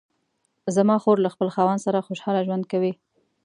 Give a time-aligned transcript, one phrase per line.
[0.75, 2.93] زما خور له خپل خاوند سره خوشحاله ژوند کوي